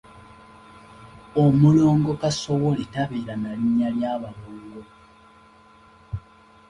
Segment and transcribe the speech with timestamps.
[1.43, 4.81] Omulongo kasowole tabeera na linnya lya Balongo.